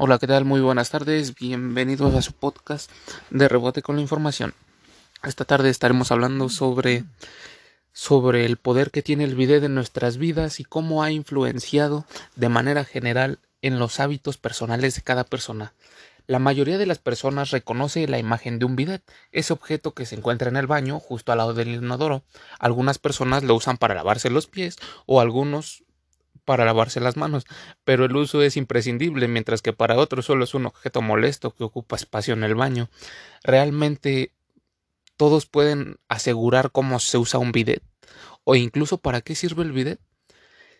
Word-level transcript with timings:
Hola, 0.00 0.20
¿qué 0.20 0.28
tal? 0.28 0.44
Muy 0.44 0.60
buenas 0.60 0.90
tardes. 0.90 1.34
Bienvenidos 1.34 2.14
a 2.14 2.22
su 2.22 2.32
podcast 2.32 2.88
de 3.30 3.48
Rebote 3.48 3.82
con 3.82 3.96
la 3.96 4.02
Información. 4.02 4.54
Esta 5.24 5.44
tarde 5.44 5.70
estaremos 5.70 6.12
hablando 6.12 6.48
sobre, 6.50 7.02
sobre 7.92 8.46
el 8.46 8.58
poder 8.58 8.92
que 8.92 9.02
tiene 9.02 9.24
el 9.24 9.34
bidet 9.34 9.64
en 9.64 9.74
nuestras 9.74 10.16
vidas 10.16 10.60
y 10.60 10.64
cómo 10.64 11.02
ha 11.02 11.10
influenciado 11.10 12.04
de 12.36 12.48
manera 12.48 12.84
general 12.84 13.40
en 13.60 13.80
los 13.80 13.98
hábitos 13.98 14.36
personales 14.36 14.94
de 14.94 15.02
cada 15.02 15.24
persona. 15.24 15.72
La 16.28 16.38
mayoría 16.38 16.78
de 16.78 16.86
las 16.86 16.98
personas 16.98 17.50
reconoce 17.50 18.06
la 18.06 18.20
imagen 18.20 18.60
de 18.60 18.66
un 18.66 18.76
bidet, 18.76 19.02
ese 19.32 19.52
objeto 19.52 19.94
que 19.94 20.06
se 20.06 20.14
encuentra 20.14 20.48
en 20.48 20.58
el 20.58 20.68
baño 20.68 21.00
justo 21.00 21.32
al 21.32 21.38
lado 21.38 21.54
del 21.54 21.74
inodoro. 21.74 22.22
Algunas 22.60 22.98
personas 22.98 23.42
lo 23.42 23.56
usan 23.56 23.78
para 23.78 23.96
lavarse 23.96 24.30
los 24.30 24.46
pies 24.46 24.76
o 25.06 25.20
algunos 25.20 25.82
para 26.48 26.64
lavarse 26.64 26.98
las 26.98 27.18
manos, 27.18 27.44
pero 27.84 28.06
el 28.06 28.16
uso 28.16 28.40
es 28.40 28.56
imprescindible, 28.56 29.28
mientras 29.28 29.60
que 29.60 29.74
para 29.74 29.98
otros 29.98 30.24
solo 30.24 30.44
es 30.44 30.54
un 30.54 30.64
objeto 30.64 31.02
molesto 31.02 31.54
que 31.54 31.62
ocupa 31.62 31.96
espacio 31.96 32.32
en 32.32 32.42
el 32.42 32.54
baño. 32.54 32.88
Realmente 33.44 34.32
todos 35.18 35.44
pueden 35.44 35.98
asegurar 36.08 36.72
cómo 36.72 37.00
se 37.00 37.18
usa 37.18 37.38
un 37.38 37.52
bidet 37.52 37.82
o 38.44 38.54
incluso 38.54 38.96
para 38.96 39.20
qué 39.20 39.34
sirve 39.34 39.62
el 39.62 39.72
bidet. 39.72 40.00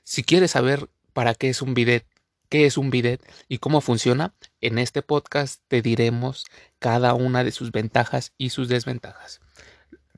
Si 0.05 0.25
quieres 0.25 0.53
saber 0.53 0.89
para 1.13 1.35
qué 1.35 1.51
es 1.51 1.61
un 1.61 1.75
bidet, 1.75 2.07
qué 2.49 2.65
es 2.65 2.79
un 2.79 2.89
bidet 2.89 3.21
y 3.47 3.59
cómo 3.59 3.83
funciona, 3.83 4.33
en 4.63 4.79
este 4.79 5.03
podcast 5.03 5.61
te 5.69 5.83
diremos 5.83 6.47
cada 6.79 7.13
una 7.13 7.45
de 7.45 7.51
sus 7.51 7.73
ventajas 7.73 8.33
y 8.39 8.49
sus 8.49 8.69
desventajas. 8.69 9.41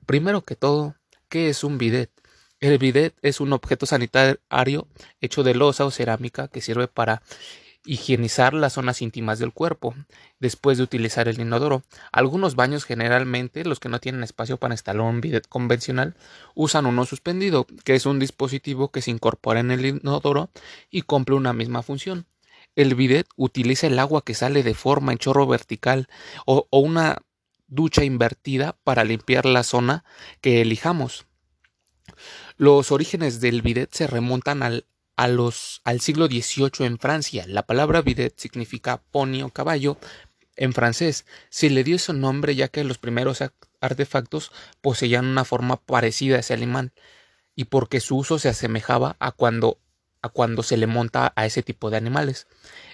Primero 0.07 0.43
que 0.43 0.55
todo, 0.55 0.95
¿qué 1.29 1.49
es 1.49 1.65
un 1.65 1.77
bidet? 1.77 2.13
El 2.61 2.77
bidet 2.77 3.15
es 3.23 3.41
un 3.41 3.55
objeto 3.55 3.87
sanitario 3.87 4.87
hecho 5.23 5.43
de 5.43 5.55
losa 5.55 5.87
o 5.87 5.91
cerámica 5.91 6.49
que 6.49 6.61
sirve 6.61 6.89
para 6.89 7.23
higienizar 7.87 8.53
las 8.53 8.75
zonas 8.75 9.01
íntimas 9.01 9.39
del 9.39 9.55
cuerpo 9.55 9.95
después 10.41 10.77
de 10.77 10.85
utilizar 10.85 11.27
el 11.27 11.41
inodoro. 11.41 11.83
Algunos 12.13 12.57
baños 12.57 12.85
generalmente, 12.85 13.65
los 13.65 13.81
que 13.81 13.89
no 13.89 13.99
tienen 13.99 14.23
espacio 14.23 14.59
para 14.59 14.75
instalar 14.75 15.01
un 15.01 15.23
bidet 15.23 15.49
convencional, 15.49 16.15
usan 16.55 16.85
uno 16.85 17.07
suspendido, 17.07 17.67
que 17.83 17.95
es 17.95 18.05
un 18.05 18.19
dispositivo 18.19 18.91
que 18.91 19.01
se 19.01 19.11
incorpora 19.11 19.61
en 19.61 19.71
el 19.71 19.87
inodoro 19.87 20.51
y 20.91 21.01
cumple 21.03 21.37
una 21.37 21.55
misma 21.55 21.83
función. 21.83 22.27
El 22.77 22.95
bidet 22.95 23.27
utiliza 23.37 23.87
el 23.87 23.99
agua 23.99 24.23
que 24.23 24.35
sale 24.35 24.63
de 24.63 24.75
forma 24.75 25.13
en 25.13 25.19
chorro 25.19 25.47
vertical 25.47 26.09
o, 26.45 26.67
o 26.69 26.79
una 26.81 27.23
ducha 27.69 28.05
invertida 28.05 28.77
para 28.85 29.05
limpiar 29.05 29.47
la 29.47 29.63
zona 29.63 30.05
que 30.43 30.61
elijamos. 30.61 31.25
Los 32.61 32.93
orígenes 32.93 33.41
del 33.41 33.63
bidet 33.63 33.91
se 33.91 34.07
remontan 34.07 34.63
al, 34.63 34.85
a 35.17 35.29
los, 35.29 35.81
al 35.83 36.03
siglo 36.03 36.27
XVIII 36.27 36.85
en 36.85 36.99
Francia. 36.99 37.47
La 37.49 37.63
palabra 37.63 38.03
bidet 38.03 38.39
significa 38.39 39.01
pony 39.13 39.41
o 39.43 39.49
caballo 39.49 39.97
en 40.57 40.75
francés. 40.75 41.25
Se 41.49 41.71
le 41.71 41.85
dio 41.85 41.97
ese 41.97 42.13
nombre 42.13 42.55
ya 42.55 42.69
que 42.69 42.85
los 42.85 42.99
primeros 42.99 43.43
artefactos 43.81 44.53
poseían 44.83 45.25
una 45.25 45.47
forma 45.47 45.77
parecida 45.77 46.37
a 46.37 46.41
ese 46.41 46.53
animal 46.53 46.93
y 47.57 47.65
porque 47.65 47.99
su 47.99 48.19
uso 48.19 48.39
se 48.39 48.51
asemejaba 48.51 49.17
a 49.21 49.33
cuando 49.33 49.79
a 50.23 50.29
cuando 50.29 50.63
se 50.63 50.77
le 50.77 50.87
monta 50.87 51.33
a 51.35 51.47
ese 51.47 51.63
tipo 51.63 51.91
de 51.91 51.97
animales. 51.97 52.47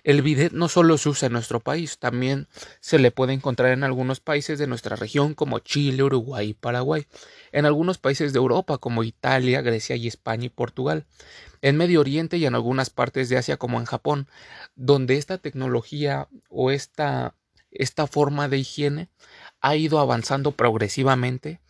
El 0.05 0.23
bidet 0.23 0.53
no 0.53 0.69
solo 0.69 0.97
se 0.99 1.09
usa 1.09 1.27
en 1.27 1.33
nuestro 1.33 1.61
país, 1.61 1.99
también 1.99 2.47
se 2.81 2.99
le 2.99 3.11
puede 3.11 3.33
encontrar 3.33 3.73
en 3.73 3.83
algunos 3.83 4.21
países 4.21 4.59
de 4.59 4.67
nuestra 4.67 4.97
región 4.97 5.35
como 5.35 5.59
Chile, 5.59 6.03
Uruguay 6.03 6.51
y 6.51 6.55
Paraguay, 6.55 7.07
en 7.53 7.67
algunos 7.67 7.99
países 7.99 8.33
de 8.33 8.39
Europa 8.39 8.79
como 8.79 9.03
Italia, 9.03 9.61
Grecia 9.63 9.97
y 9.97 10.07
España 10.07 10.47
y 10.47 10.51
Portugal, 10.51 11.07
en 11.63 11.77
Medio 11.77 12.01
Oriente 12.01 12.37
y 12.37 12.47
en 12.47 12.55
algunas 12.55 12.91
partes 12.91 13.29
de 13.29 13.39
Asia 13.39 13.57
como 13.57 13.81
en 13.81 13.87
Japón, 13.87 14.29
donde 14.77 15.17
esta 15.17 15.39
tecnología 15.39 16.29
o 16.49 16.71
esta, 16.71 17.35
esta 17.73 18.07
forma 18.07 18.49
de 18.49 18.59
higiene 18.59 19.09
ha 19.61 19.75
ido 19.75 19.99
avanzando 19.99 20.53
progresivamente, 20.53 21.61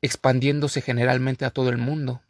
expandiéndose 0.00 0.80
generalmente 0.80 1.44
a 1.44 1.50
todo 1.50 1.68
el 1.68 1.76
mundo. 1.76 2.22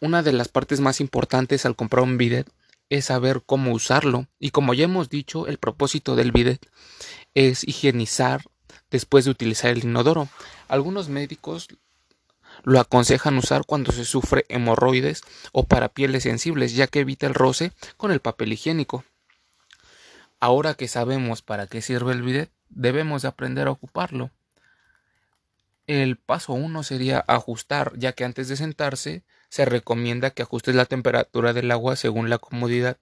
Una 0.00 0.22
de 0.22 0.32
las 0.32 0.48
partes 0.48 0.80
más 0.80 1.00
importantes 1.00 1.66
al 1.66 1.76
comprar 1.76 2.04
un 2.04 2.16
bidet 2.16 2.50
es 2.88 3.04
saber 3.06 3.42
cómo 3.44 3.72
usarlo 3.72 4.28
y 4.38 4.50
como 4.50 4.72
ya 4.72 4.84
hemos 4.84 5.10
dicho, 5.10 5.46
el 5.46 5.58
propósito 5.58 6.16
del 6.16 6.32
bidet 6.32 6.66
es 7.34 7.68
higienizar 7.68 8.42
después 8.90 9.26
de 9.26 9.30
utilizar 9.30 9.72
el 9.72 9.84
inodoro. 9.84 10.28
Algunos 10.68 11.10
médicos 11.10 11.68
lo 12.64 12.80
aconsejan 12.80 13.36
usar 13.36 13.66
cuando 13.66 13.92
se 13.92 14.06
sufre 14.06 14.46
hemorroides 14.48 15.22
o 15.52 15.64
para 15.64 15.90
pieles 15.90 16.22
sensibles, 16.22 16.74
ya 16.74 16.86
que 16.86 17.00
evita 17.00 17.26
el 17.26 17.34
roce 17.34 17.72
con 17.98 18.10
el 18.10 18.20
papel 18.20 18.54
higiénico. 18.54 19.04
Ahora 20.40 20.72
que 20.72 20.88
sabemos 20.88 21.42
para 21.42 21.66
qué 21.66 21.82
sirve 21.82 22.12
el 22.12 22.22
bidet, 22.22 22.50
debemos 22.70 23.20
de 23.22 23.28
aprender 23.28 23.68
a 23.68 23.72
ocuparlo. 23.72 24.30
El 25.90 26.18
paso 26.18 26.52
uno 26.52 26.84
sería 26.84 27.24
ajustar, 27.26 27.94
ya 27.96 28.12
que 28.12 28.22
antes 28.22 28.46
de 28.46 28.54
sentarse 28.54 29.24
se 29.48 29.64
recomienda 29.64 30.30
que 30.30 30.42
ajustes 30.42 30.76
la 30.76 30.84
temperatura 30.84 31.52
del 31.52 31.68
agua 31.72 31.96
según 31.96 32.30
la 32.30 32.38
comodidad, 32.38 32.98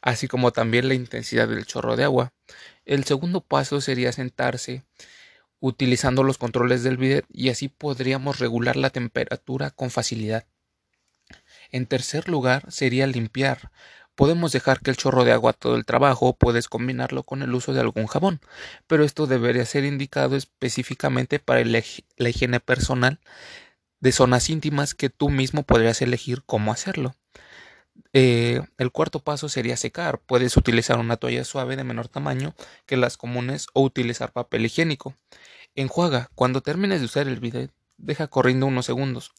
así 0.00 0.26
como 0.26 0.50
también 0.50 0.88
la 0.88 0.94
intensidad 0.94 1.46
del 1.46 1.66
chorro 1.66 1.94
de 1.94 2.02
agua. 2.02 2.32
El 2.84 3.04
segundo 3.04 3.42
paso 3.42 3.80
sería 3.80 4.10
sentarse 4.10 4.82
utilizando 5.60 6.24
los 6.24 6.36
controles 6.36 6.82
del 6.82 6.96
bidet 6.96 7.26
y 7.32 7.50
así 7.50 7.68
podríamos 7.68 8.40
regular 8.40 8.74
la 8.74 8.90
temperatura 8.90 9.70
con 9.70 9.90
facilidad. 9.90 10.44
En 11.70 11.86
tercer 11.86 12.28
lugar 12.28 12.72
sería 12.72 13.06
limpiar, 13.06 13.70
Podemos 14.14 14.52
dejar 14.52 14.80
que 14.80 14.90
el 14.90 14.96
chorro 14.96 15.24
de 15.24 15.32
agua 15.32 15.52
todo 15.52 15.76
el 15.76 15.86
trabajo 15.86 16.34
puedes 16.34 16.68
combinarlo 16.68 17.22
con 17.22 17.42
el 17.42 17.54
uso 17.54 17.72
de 17.72 17.80
algún 17.80 18.06
jabón, 18.06 18.40
pero 18.86 19.04
esto 19.04 19.26
debería 19.26 19.64
ser 19.64 19.84
indicado 19.84 20.36
específicamente 20.36 21.38
para 21.38 21.64
la 21.64 22.28
higiene 22.28 22.60
personal 22.60 23.20
de 24.00 24.12
zonas 24.12 24.50
íntimas 24.50 24.94
que 24.94 25.10
tú 25.10 25.30
mismo 25.30 25.62
podrías 25.62 26.02
elegir 26.02 26.42
cómo 26.44 26.72
hacerlo. 26.72 27.14
Eh, 28.12 28.60
el 28.78 28.90
cuarto 28.90 29.20
paso 29.20 29.48
sería 29.48 29.76
secar. 29.76 30.18
Puedes 30.20 30.56
utilizar 30.56 30.98
una 30.98 31.16
toalla 31.16 31.44
suave 31.44 31.76
de 31.76 31.84
menor 31.84 32.08
tamaño 32.08 32.54
que 32.84 32.96
las 32.96 33.16
comunes 33.16 33.68
o 33.74 33.82
utilizar 33.82 34.32
papel 34.32 34.66
higiénico. 34.66 35.14
Enjuaga. 35.74 36.30
Cuando 36.34 36.60
termines 36.60 37.00
de 37.00 37.06
usar 37.06 37.28
el 37.28 37.40
bidet, 37.40 37.72
deja 37.96 38.26
corriendo 38.26 38.66
unos 38.66 38.86
segundos. 38.86 39.32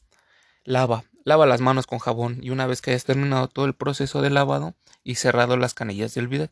Lava. 0.64 1.04
Lava 1.24 1.46
las 1.46 1.60
manos 1.60 1.86
con 1.86 1.98
jabón 1.98 2.38
y 2.42 2.50
una 2.50 2.66
vez 2.66 2.82
que 2.82 2.90
hayas 2.90 3.04
terminado 3.04 3.48
todo 3.48 3.64
el 3.64 3.74
proceso 3.74 4.20
de 4.20 4.30
lavado 4.30 4.74
y 5.02 5.14
cerrado 5.14 5.56
las 5.56 5.74
canillas 5.74 6.14
del 6.14 6.28
bidet. 6.28 6.50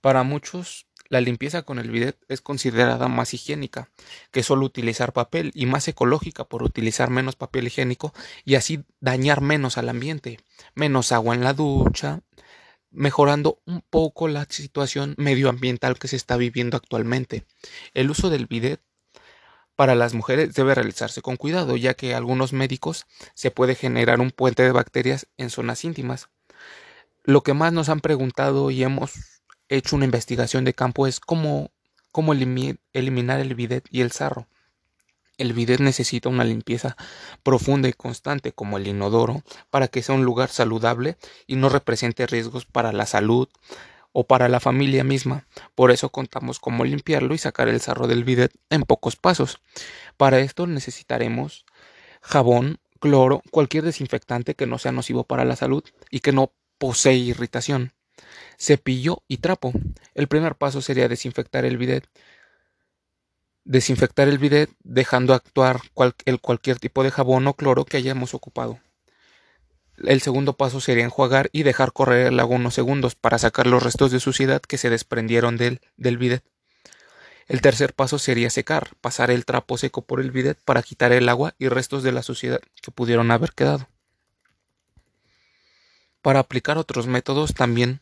Para 0.00 0.22
muchos, 0.22 0.86
la 1.08 1.22
limpieza 1.22 1.62
con 1.62 1.78
el 1.78 1.90
bidet 1.90 2.18
es 2.28 2.42
considerada 2.42 3.08
más 3.08 3.32
higiénica 3.32 3.88
que 4.30 4.42
solo 4.42 4.66
utilizar 4.66 5.14
papel 5.14 5.50
y 5.54 5.64
más 5.64 5.88
ecológica 5.88 6.44
por 6.44 6.62
utilizar 6.62 7.08
menos 7.08 7.36
papel 7.36 7.66
higiénico 7.66 8.12
y 8.44 8.56
así 8.56 8.84
dañar 9.00 9.40
menos 9.40 9.78
al 9.78 9.88
ambiente, 9.88 10.38
menos 10.74 11.10
agua 11.12 11.34
en 11.34 11.42
la 11.42 11.54
ducha, 11.54 12.20
mejorando 12.90 13.60
un 13.64 13.80
poco 13.80 14.28
la 14.28 14.46
situación 14.50 15.14
medioambiental 15.16 15.98
que 15.98 16.08
se 16.08 16.16
está 16.16 16.36
viviendo 16.36 16.76
actualmente. 16.76 17.44
El 17.94 18.10
uso 18.10 18.28
del 18.28 18.46
bidet 18.46 18.82
para 19.78 19.94
las 19.94 20.12
mujeres 20.12 20.54
debe 20.54 20.74
realizarse 20.74 21.22
con 21.22 21.36
cuidado, 21.36 21.76
ya 21.76 21.94
que 21.94 22.12
algunos 22.12 22.52
médicos 22.52 23.06
se 23.34 23.52
puede 23.52 23.76
generar 23.76 24.20
un 24.20 24.32
puente 24.32 24.64
de 24.64 24.72
bacterias 24.72 25.28
en 25.36 25.50
zonas 25.50 25.84
íntimas. 25.84 26.30
Lo 27.22 27.44
que 27.44 27.54
más 27.54 27.72
nos 27.72 27.88
han 27.88 28.00
preguntado 28.00 28.72
y 28.72 28.82
hemos 28.82 29.12
hecho 29.68 29.94
una 29.94 30.04
investigación 30.04 30.64
de 30.64 30.74
campo 30.74 31.06
es 31.06 31.20
cómo, 31.20 31.70
cómo 32.10 32.32
eliminar 32.32 33.38
el 33.38 33.54
bidet 33.54 33.86
y 33.88 34.00
el 34.00 34.10
sarro. 34.10 34.48
El 35.36 35.52
bidet 35.52 35.78
necesita 35.78 36.28
una 36.28 36.42
limpieza 36.42 36.96
profunda 37.44 37.88
y 37.88 37.92
constante 37.92 38.50
como 38.50 38.78
el 38.78 38.88
inodoro 38.88 39.44
para 39.70 39.86
que 39.86 40.02
sea 40.02 40.16
un 40.16 40.24
lugar 40.24 40.48
saludable 40.48 41.18
y 41.46 41.54
no 41.54 41.68
represente 41.68 42.26
riesgos 42.26 42.66
para 42.66 42.92
la 42.92 43.06
salud, 43.06 43.48
o 44.20 44.24
para 44.24 44.48
la 44.48 44.58
familia 44.58 45.04
misma. 45.04 45.46
Por 45.76 45.92
eso 45.92 46.08
contamos 46.08 46.58
cómo 46.58 46.84
limpiarlo 46.84 47.34
y 47.34 47.38
sacar 47.38 47.68
el 47.68 47.80
sarro 47.80 48.08
del 48.08 48.24
bidet 48.24 48.52
en 48.68 48.82
pocos 48.82 49.14
pasos. 49.14 49.60
Para 50.16 50.40
esto 50.40 50.66
necesitaremos 50.66 51.64
jabón, 52.20 52.80
cloro, 52.98 53.44
cualquier 53.52 53.84
desinfectante 53.84 54.56
que 54.56 54.66
no 54.66 54.78
sea 54.78 54.90
nocivo 54.90 55.22
para 55.22 55.44
la 55.44 55.54
salud 55.54 55.84
y 56.10 56.18
que 56.18 56.32
no 56.32 56.50
posee 56.78 57.14
irritación, 57.14 57.92
cepillo 58.58 59.22
y 59.28 59.36
trapo. 59.36 59.70
El 60.14 60.26
primer 60.26 60.56
paso 60.56 60.82
sería 60.82 61.06
desinfectar 61.06 61.64
el 61.64 61.78
bidet. 61.78 62.10
Desinfectar 63.62 64.26
el 64.26 64.38
bidet 64.38 64.68
dejando 64.82 65.32
actuar 65.32 65.80
el 66.24 66.40
cualquier 66.40 66.80
tipo 66.80 67.04
de 67.04 67.12
jabón 67.12 67.46
o 67.46 67.54
cloro 67.54 67.84
que 67.84 67.98
hayamos 67.98 68.34
ocupado. 68.34 68.80
El 70.04 70.22
segundo 70.22 70.54
paso 70.56 70.80
sería 70.80 71.04
enjuagar 71.04 71.50
y 71.52 71.62
dejar 71.62 71.92
correr 71.92 72.28
el 72.28 72.40
agua 72.40 72.56
unos 72.56 72.74
segundos 72.74 73.14
para 73.14 73.38
sacar 73.38 73.66
los 73.66 73.82
restos 73.82 74.10
de 74.10 74.20
suciedad 74.20 74.60
que 74.62 74.78
se 74.78 74.90
desprendieron 74.90 75.56
del, 75.56 75.80
del 75.96 76.18
bidet. 76.18 76.44
El 77.46 77.60
tercer 77.62 77.94
paso 77.94 78.18
sería 78.18 78.50
secar, 78.50 78.90
pasar 79.00 79.30
el 79.30 79.44
trapo 79.44 79.78
seco 79.78 80.02
por 80.02 80.20
el 80.20 80.30
bidet 80.30 80.58
para 80.64 80.82
quitar 80.82 81.12
el 81.12 81.28
agua 81.28 81.54
y 81.58 81.68
restos 81.68 82.02
de 82.02 82.12
la 82.12 82.22
suciedad 82.22 82.60
que 82.82 82.90
pudieron 82.90 83.30
haber 83.30 83.52
quedado. 83.52 83.88
Para 86.22 86.38
aplicar 86.40 86.78
otros 86.78 87.08
métodos 87.08 87.54
también 87.54 88.00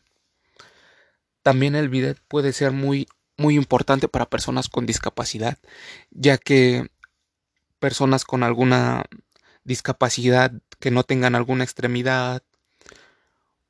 También 1.41 1.75
el 1.75 1.89
bidet 1.89 2.19
puede 2.27 2.53
ser 2.53 2.71
muy 2.71 3.07
muy 3.37 3.55
importante 3.55 4.07
para 4.07 4.29
personas 4.29 4.67
con 4.67 4.85
discapacidad, 4.87 5.57
ya 6.11 6.37
que 6.37 6.89
personas 7.79 8.25
con 8.25 8.43
alguna 8.43 9.05
discapacidad 9.63 10.51
que 10.79 10.91
no 10.91 11.03
tengan 11.03 11.35
alguna 11.35 11.63
extremidad 11.63 12.43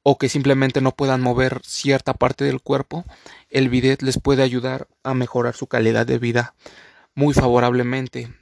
o 0.03 0.17
que 0.17 0.29
simplemente 0.29 0.79
no 0.81 0.91
puedan 0.95 1.21
mover 1.21 1.61
cierta 1.65 2.13
parte 2.13 2.45
del 2.45 2.61
cuerpo, 2.61 3.05
el 3.49 3.69
bidet 3.69 4.01
les 4.01 4.19
puede 4.19 4.43
ayudar 4.43 4.87
a 5.03 5.13
mejorar 5.13 5.55
su 5.55 5.67
calidad 5.67 6.05
de 6.05 6.17
vida 6.17 6.55
muy 7.13 7.33
favorablemente, 7.33 8.33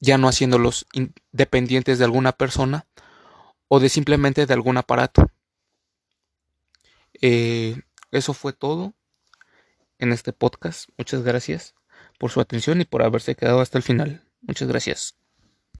ya 0.00 0.18
no 0.18 0.28
haciéndolos 0.28 0.86
dependientes 1.32 1.98
de 1.98 2.04
alguna 2.04 2.32
persona 2.32 2.86
o 3.68 3.80
de 3.80 3.88
simplemente 3.88 4.46
de 4.46 4.52
algún 4.52 4.76
aparato. 4.76 5.30
Eh, 7.22 7.80
eso 8.10 8.34
fue 8.34 8.52
todo 8.52 8.94
en 9.98 10.12
este 10.12 10.32
podcast. 10.32 10.88
Muchas 10.98 11.22
gracias 11.22 11.74
por 12.18 12.30
su 12.30 12.40
atención 12.40 12.80
y 12.80 12.84
por 12.84 13.02
haberse 13.02 13.36
quedado 13.36 13.60
hasta 13.60 13.78
el 13.78 13.84
final. 13.84 14.24
Muchas 14.42 14.68
gracias. 14.68 15.14